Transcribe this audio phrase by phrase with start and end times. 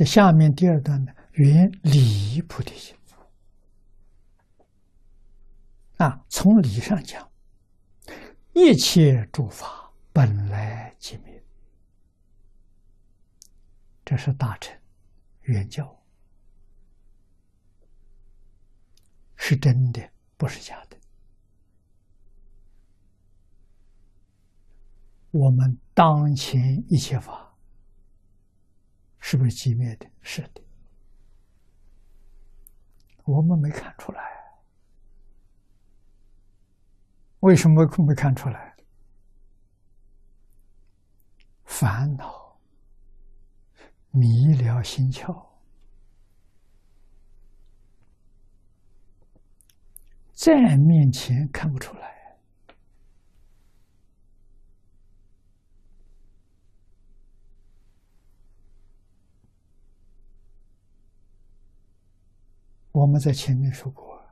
[0.00, 2.96] 这下面第二段呢，原理菩提心
[5.98, 7.30] 啊，从理上讲，
[8.54, 11.44] 一切诸法本来即灭，
[14.02, 14.74] 这是大乘
[15.42, 15.94] 原教，
[19.36, 20.00] 是真的，
[20.38, 20.96] 不是假的。
[25.30, 27.49] 我们当前一切法
[29.30, 30.10] 是不是寂灭的？
[30.22, 30.60] 是的，
[33.22, 34.20] 我们没看出来。
[37.38, 38.74] 为什么没看出来？
[41.64, 42.58] 烦恼
[44.10, 45.46] 迷了心窍，
[50.32, 52.19] 在面前看不出来。
[63.00, 64.22] 我们在前面说过，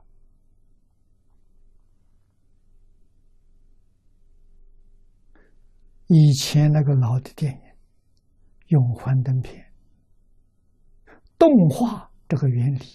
[6.05, 7.59] 以前那个老的电影
[8.67, 9.65] 《用幻灯片》
[11.35, 12.85] 动画这个原理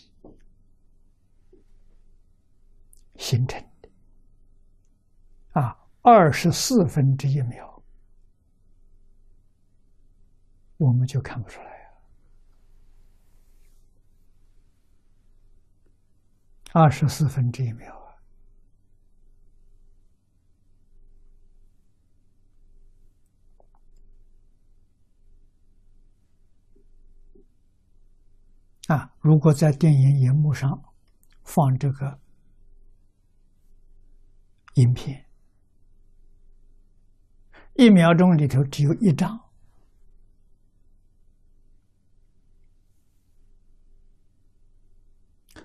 [3.17, 3.91] 形成的
[5.61, 7.83] 啊，二十四分之一秒，
[10.77, 11.74] 我们就看不出来。
[16.77, 17.95] 二十四分之一秒
[28.89, 28.97] 啊！
[28.97, 30.83] 啊，如果在电影荧幕上
[31.45, 32.19] 放这个
[34.75, 35.27] 影片，
[37.75, 39.39] 一秒钟里头只有一张，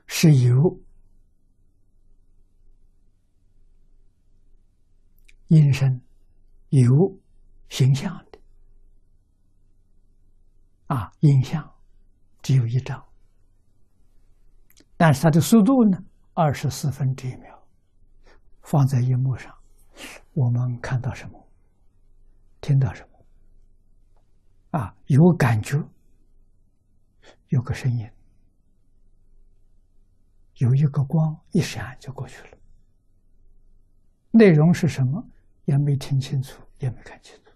[0.05, 0.79] 是由。
[5.49, 5.99] 阴身
[6.69, 6.87] 有
[7.69, 8.39] 形象的
[10.95, 11.71] 啊，影像
[12.41, 13.03] 只有一张，
[14.95, 15.97] 但是它的速度呢，
[16.33, 17.59] 二十四分之一秒，
[18.61, 19.55] 放在荧幕上，
[20.33, 21.47] 我们看到什么，
[22.61, 25.83] 听到什么，啊，有感觉，
[27.47, 28.07] 有个声音，
[30.57, 32.57] 有一个光一闪就过去了，
[34.29, 35.27] 内容是什么？
[35.69, 37.51] 也没听清楚，也没看清楚。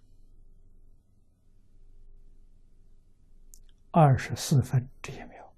[3.89, 5.51] 二十四分之一秒，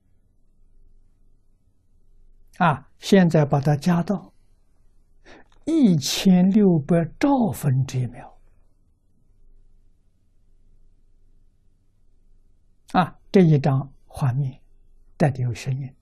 [2.60, 2.90] 啊！
[2.98, 4.34] 现在把它加到
[5.66, 8.40] 一千六百兆分之一秒，
[12.94, 13.20] 啊！
[13.34, 14.62] 这一张画面
[15.18, 15.94] 带的有声音，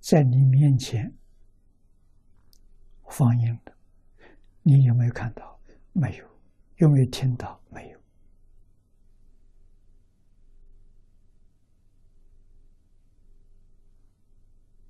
[0.00, 1.16] 在你面前
[3.08, 3.73] 放映的。
[4.64, 5.60] 你有没有看到？
[5.92, 6.24] 没有。
[6.78, 7.60] 有没有听到？
[7.70, 7.98] 没有。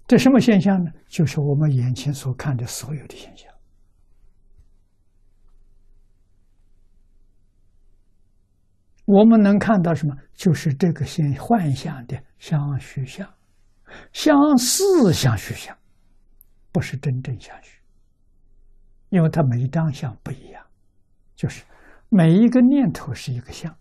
[0.06, 0.90] 这什么现象呢？
[1.08, 3.52] 就是我们眼前所看的所有的现象。
[9.06, 10.16] 我们能看到什么？
[10.32, 13.30] 就是这个现幻象的相虚相，
[14.12, 15.76] 相似相虚相，
[16.72, 17.83] 不是真正相虚。
[19.14, 20.66] 因为它每一张相不一样，
[21.36, 21.62] 就是
[22.08, 23.72] 每一个念头是一个相，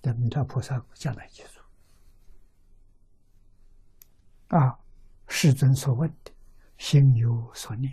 [0.00, 1.60] 在弥勒菩萨将来记住。
[4.56, 4.78] 啊，
[5.28, 6.32] 世尊所问的
[6.78, 7.92] 心有所念，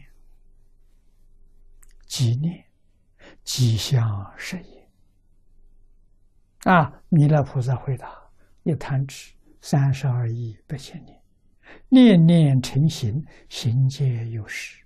[2.06, 2.64] 即念
[3.44, 4.90] 即相是也。
[6.64, 8.10] 啊，弥勒菩萨回答：
[8.64, 11.22] 一弹指三十二亿八千年，
[11.90, 14.82] 念念成形，形皆有时。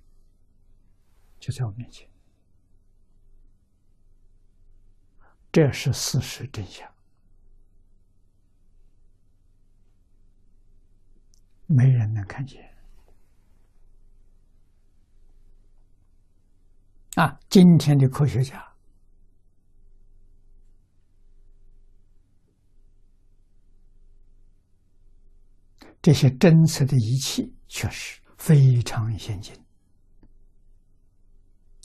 [1.48, 2.06] 就在我面前，
[5.50, 6.86] 这是事实真相，
[11.66, 12.62] 没人能看见。
[17.16, 18.76] 啊，今天的科学家，
[26.02, 29.56] 这些侦测的仪器确实非常先进。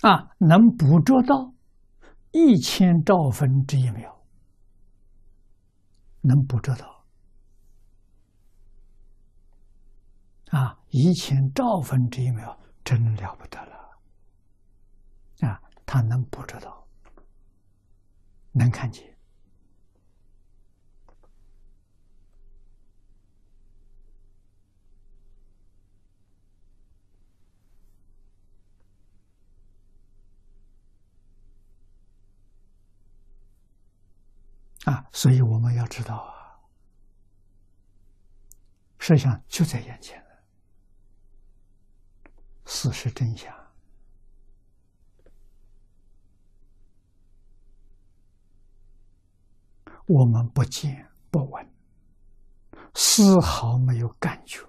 [0.02, 1.54] 啊，能捕捉到
[2.32, 4.24] 一千兆分之一秒，
[6.20, 7.04] 能捕捉到
[10.50, 15.62] 啊，一千兆分之一秒真了不得了啊！
[15.86, 16.86] 他能捕捉到，
[18.52, 19.16] 能看见
[34.84, 36.58] 啊，所以我们要知道啊，
[38.98, 40.42] 实相就在眼前了，
[42.64, 43.54] 事实真相，
[50.06, 51.72] 我们不见不闻，
[52.94, 54.66] 丝毫没有感觉，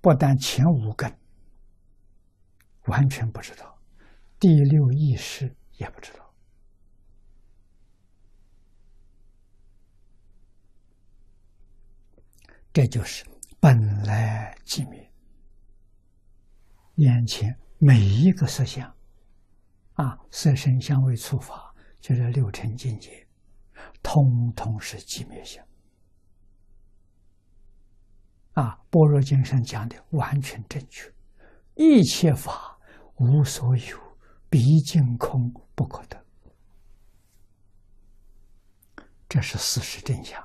[0.00, 1.12] 不但前五根
[2.86, 3.78] 完全不知道，
[4.38, 6.23] 第六意识也不知道。
[12.74, 13.24] 这就是
[13.60, 15.08] 本来即灭，
[16.96, 18.92] 眼前每一个色相，
[19.92, 23.24] 啊，色身相位触法，就是六尘境界，
[24.02, 25.64] 通通是寂灭相。
[28.54, 31.08] 啊，般若经上讲的完全正确，
[31.76, 32.76] 一切法
[33.18, 34.18] 无所有，
[34.50, 36.26] 毕竟空不可得，
[39.28, 40.44] 这是事实真相。